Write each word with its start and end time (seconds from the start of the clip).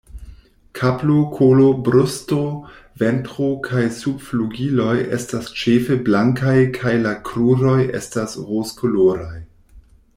Kapo, 0.77 1.17
kolo, 1.33 1.65
brusto, 1.89 2.37
ventro 3.01 3.49
kaj 3.67 3.83
subflugiloj 3.97 4.97
estas 5.19 5.51
ĉefe 5.63 5.99
blankaj 6.09 6.57
kaj 6.79 6.95
la 7.03 7.13
kruroj 7.29 7.79
estas 8.01 8.35
rozkoloraj. 8.49 9.39